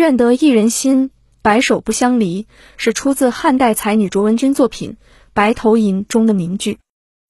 [0.00, 1.10] 愿得一人心，
[1.42, 2.46] 白首不相离，
[2.78, 4.92] 是出自汉代才女卓文君作品
[5.34, 6.78] 《白头吟》中的名句。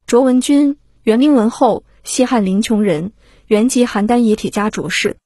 [0.06, 3.10] 卓文君，原名文后，西汉临邛人，
[3.48, 5.16] 原籍邯郸冶铁家卓氏，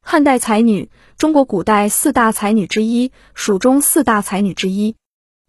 [0.00, 4.94] 汉代才女，中国古代四大才女之一，蜀中四大才女之一。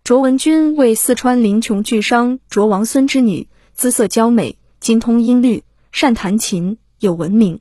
[0.04, 7.60] 卓文君为四川临邛巨商卓王孙之女，姿色娇美，精通音律，善弹琴，有闻名。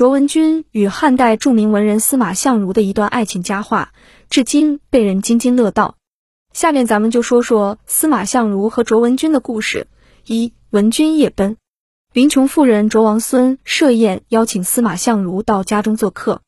[0.00, 3.92] 卓文君与汉代著名文人司马相如的一段爱情佳话，
[4.30, 5.96] 至今被人津津乐道。
[6.54, 9.88] 下面咱们就说说司马相如和卓文君的故事。
[10.24, 11.58] 一文君夜奔，
[12.14, 16.40] 临邛妇人卓王孙设宴邀请司马相如到家中做客。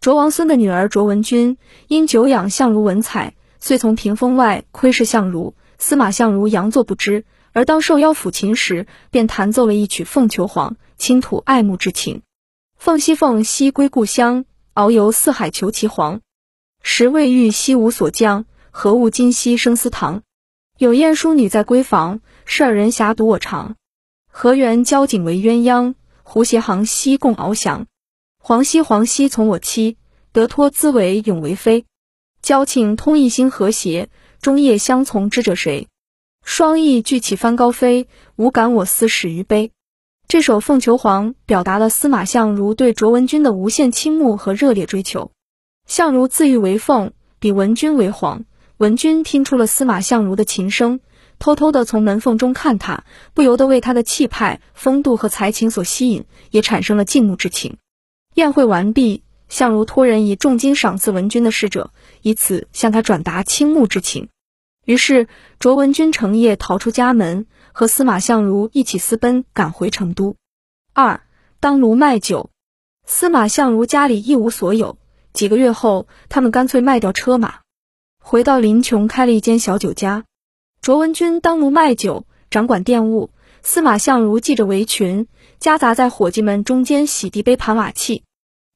[0.00, 1.58] 卓王孙的女儿卓文君
[1.88, 5.56] 因久仰相如文采，遂从屏风外窥视相如。
[5.76, 12.22] 司马相如佯作不知，而当受邀抚琴时，便弹奏了一曲《凤求凰》，倾吐爱慕之情。
[12.84, 16.20] 凤兮凤兮归故乡，遨游四海求其凰。
[16.82, 20.22] 时未遇兮无所将，何物今夕生思堂？
[20.78, 23.76] 有燕淑女在闺房，是尔人遐独我长。
[24.28, 25.94] 何缘交颈为鸳鸯？
[26.24, 27.86] 胡谐航兮共翱翔。
[28.40, 29.96] 黄兮黄兮从我妻，
[30.32, 31.84] 得脱兹为永为妃。
[32.42, 34.08] 交庆通一心和谐，
[34.40, 35.86] 终夜相从知者谁？
[36.44, 39.70] 双翼聚起翻高飞，无感我思始于悲。
[40.32, 45.30] 这首《凤求凰》表达了司马相如对卓文君的无限倾慕和热烈追求。
[45.86, 48.46] 相如自喻为凤，比文君为凰。
[48.78, 51.00] 文君听出了司马相如的琴声，
[51.38, 57.76] 偷偷地从门缝中看他，不由得为他的气派、风度和才情所吸引，也产生了敬慕之情。
[58.36, 61.90] 宴会完毕，相如托人以重金赏赐文君的侍者，
[62.22, 64.30] 以此向他转达倾慕之情。
[64.86, 65.28] 于是
[65.60, 67.44] 卓文君成夜逃出家门。
[67.72, 70.36] 和司马相如一起私奔，赶回成都。
[70.92, 71.22] 二
[71.58, 72.50] 当卢卖酒，
[73.06, 74.98] 司马相如家里一无所有，
[75.32, 77.60] 几个月后，他们干脆卖掉车马，
[78.22, 80.24] 回到临邛开了一间小酒家。
[80.80, 83.30] 卓文君当卢卖酒，掌管店务；
[83.62, 85.26] 司马相如系着围裙，
[85.58, 88.24] 夹杂在伙计们中间洗涤杯盘瓦器。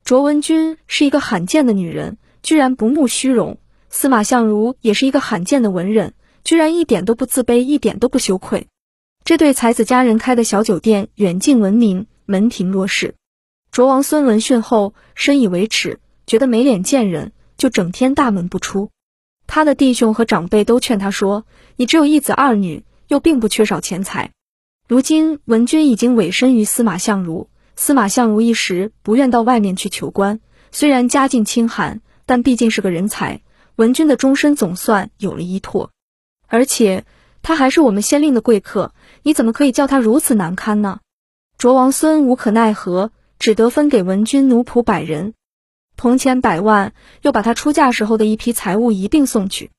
[0.04, 3.56] 卓文君是一个罕见的女人，居然不慕虚荣；
[3.90, 8.68] 司马相如也是一个罕见的文人，居然一点都不自卑，一点都不羞愧。
[9.26, 13.16] 这对才子佳人开的小酒店远近闻名，门庭若市。
[13.72, 15.98] 卓王孙闻讯后深以为耻，
[16.28, 18.90] 觉得没脸见人，就整天大门不出。
[19.48, 21.44] 他的弟兄和长辈都劝他说
[21.74, 24.30] ：“你只有一子二女，又并不缺少钱财。
[24.86, 30.38] 如今文君已经委身于司马相如，司马相如一时不愿到外面去求官。
[30.70, 33.40] 虽然家境清寒，但毕竟是个人才，
[33.74, 35.90] 文君的终身总算有了依托，
[36.46, 37.04] 而且。”
[37.42, 38.92] 他还是我们先令的贵客，
[39.26, 41.00] 你怎么可以叫他如此难堪呢？
[41.58, 43.10] 卓王孙无可奈何，
[43.40, 45.34] 只得分给文君奴仆百人，
[45.96, 46.92] 铜钱百万，
[47.22, 49.72] 又把他出嫁时候的一批财物一并送去。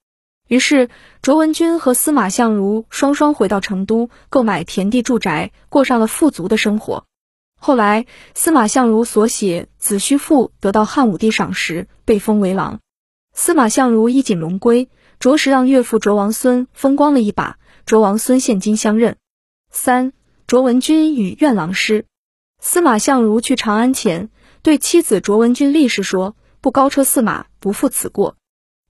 [0.49, 0.89] 于是
[1.21, 7.05] 卓文君和司马相如双双回到成都，购买田地住宅，过上了富足的生活。
[7.57, 12.81] 后来司马相如所写《子虚赋》得到汉武帝赏识，被封为郎。
[13.33, 14.89] 司马相如衣锦荣归。
[15.19, 17.57] 着实让岳父卓王孙风光了一把。
[17.85, 19.15] 卓王孙现今相认。
[19.71, 20.13] 三
[20.47, 22.05] 卓文君与怨郎诗。
[22.59, 24.29] 司马相如去长安前，
[24.63, 28.35] 对妻子卓文君立誓说：“不高车驷马，不负此过。”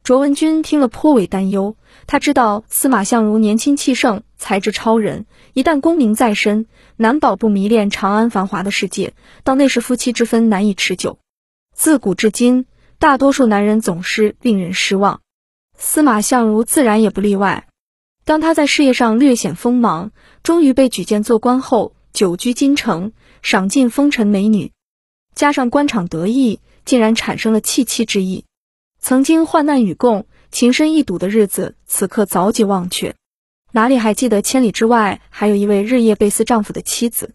[0.03, 1.75] 卓文君听了颇为担忧。
[2.05, 9.13] 他知道司马相如年轻气盛，才智超人，一旦功名在身，难保不迷恋长安繁华的世界，
[9.43, 11.19] 到那时夫妻之分难以持久。
[11.75, 12.65] 自古至今，
[12.99, 15.19] 大多数男人总是令人失望。
[15.77, 17.67] 司马相如自然也不例外。
[18.27, 20.11] 当他在事业上略显锋芒，
[20.43, 24.73] 终于被举荐做官后，久居京城，赏尽风尘美女，
[25.33, 28.43] 加上官场得意，竟然产生了弃妻之意。
[28.99, 33.15] 曾经患难与共、情深意笃的日子，此刻早已忘却，
[33.71, 37.33] 哪里还记得千里之外还有一位日夜被思丈夫的妻子？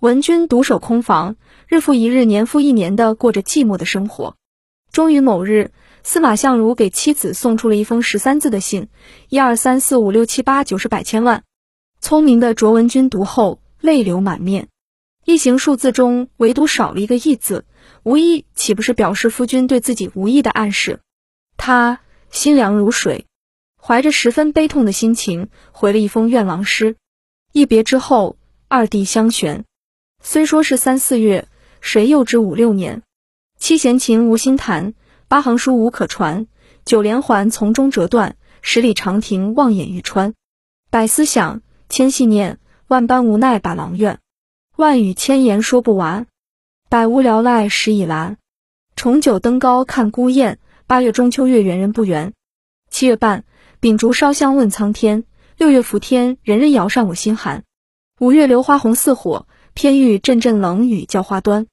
[0.00, 1.36] 文君独守空房，
[1.66, 4.36] 日复一日，年复一年的过着寂寞的生活。
[4.92, 5.72] 终于某日。
[6.08, 8.86] 司马相如给妻子送出了一封十三字的信，
[9.28, 11.42] 一二三四五六七八九十百千万。
[12.00, 14.68] 聪明的卓文君读后泪流满面，
[15.24, 17.64] 一行数字中唯独少了一个义字，
[18.04, 21.00] 无意岂不是表示夫君对自己无意的暗示？
[21.56, 21.98] 他
[22.30, 23.26] 心凉如水，
[23.82, 26.94] 怀着十分悲痛的心情回了一封愿郎诗。
[27.50, 28.38] 一别之后，
[28.68, 29.64] 二地相悬，
[30.22, 31.48] 虽说是三四月，
[31.80, 33.02] 谁又知五六年？
[33.58, 34.94] 七弦琴无心弹。
[35.28, 36.46] 八行书无可传，
[36.84, 40.34] 九连环从中折断，十里长亭望眼欲穿。
[40.88, 44.20] 百思想，千系念，万般无奈把郎怨。
[44.76, 46.28] 万语千言说不完，
[46.88, 48.36] 百无聊赖时已阑。
[48.94, 52.32] 重九登高看孤雁，八月中秋月圆人不圆。
[52.88, 53.44] 七月半，
[53.80, 55.24] 秉烛烧香问苍天。
[55.56, 57.64] 六月伏天，人人摇上我心寒。
[58.20, 61.66] 五月榴花红似火，偏遇阵阵冷雨浇花端。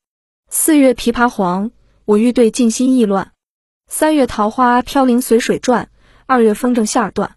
[0.49, 1.69] 四月枇杷黄，
[2.05, 3.32] 我欲对镜心意乱。
[3.87, 5.89] 三月桃花飘零随水转，
[6.25, 7.35] 二月风筝线儿断。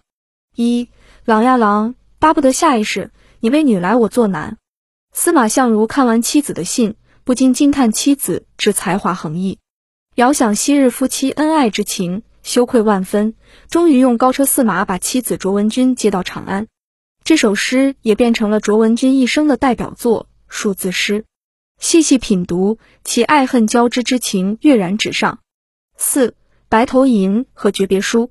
[0.55, 0.89] 一
[1.25, 3.11] 郎呀郎，巴不得下一世
[3.41, 4.57] 你为女来我做男。
[5.13, 9.59] 司马相如看完妻子的信，不禁惊叹妻子之才华横溢。
[10.15, 13.35] 遥想昔日夫妻恩爱之情，羞愧万分。
[13.69, 16.69] 终于用高车驷马把妻子卓文君接到长安。
[17.23, 21.25] 这首诗也变成了卓文君一生的代表作数字诗。
[21.79, 25.41] 细细品读，其爱恨交织之情跃然纸上。
[25.97, 26.29] 四
[26.69, 28.31] 《白头吟》和诀别书。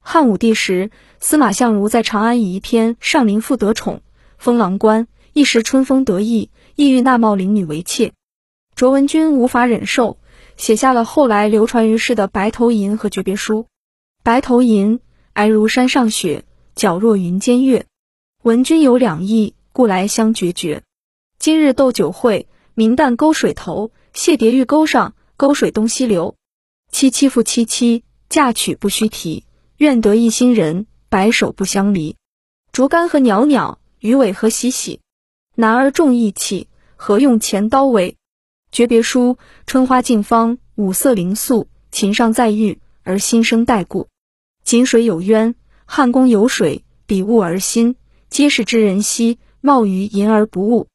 [0.00, 0.90] 汉武帝时，
[1.20, 4.02] 司马相如在长安以一篇《上林赋》得宠，
[4.36, 8.12] 封郎官，一时春风得意，意欲纳茂陵女为妾。
[8.74, 10.18] 卓文君无法忍受，
[10.56, 13.60] 写下了后来流传于世的《白头吟》和诀别书。
[14.22, 14.98] 《白头吟》：
[15.34, 16.44] 皑如山上雪，
[16.74, 17.86] 皎若云间月。
[18.42, 20.82] 闻君有两意，故来相决绝。
[21.38, 26.34] 今日斗酒会，明旦沟水头，谢蝶玉钩上，沟水东西流。
[26.94, 29.42] 凄凄复凄凄，嫁娶不须提。
[29.78, 32.14] 愿得一心人，白首不相离。
[32.70, 35.00] 竹竿何袅袅，鱼尾何喜喜。
[35.56, 38.16] 男儿重义气，何用钱刀为？
[38.70, 44.06] 诀别书：春花尽芳，五色灵素，琴上再遇，而心生待故。
[44.62, 45.56] 井水有渊，
[45.86, 47.96] 汉宫有水，比物而新。
[48.30, 50.86] 皆是知人兮，貌于淫而不悟。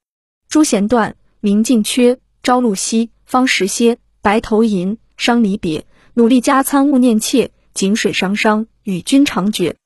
[0.47, 3.97] 朱弦断，明镜缺，朝露晞，方时歇。
[4.21, 5.85] 白头吟，伤离别，
[6.19, 7.51] 努力加餐勿念妾。
[7.73, 9.77] 井水汤汤，与君长绝。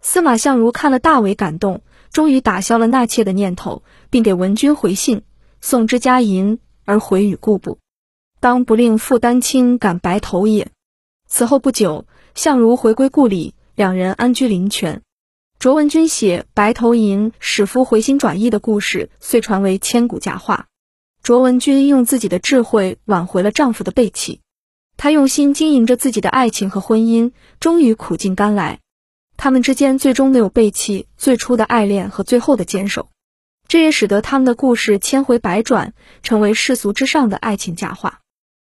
[0.00, 1.82] 司马相如看了大为感动，
[2.12, 5.22] 终于打消了纳妾的念头，并给文君回信：
[5.60, 7.78] 送之嘉银，而回与故部。
[8.38, 10.68] 当不令负丹青，感白头也。
[11.26, 12.06] 此后不久，
[12.36, 15.02] 相如回归故里，两人安居灵泉。
[15.58, 20.68] 卓文君写《白头吟》使夫回心转意的故事，遂传为千古佳话。
[21.24, 24.40] 卓文君用自己的智慧挽回了丈夫的背弃，
[25.02, 28.80] 他用心经营着自己的爱情和婚姻，终于苦尽甘来。
[29.38, 33.08] 他们之间最终没有背弃最初的爱恋和最后的坚守，
[33.66, 38.20] 这也使得他们的故事千回百转，成为世俗之上的爱情佳话。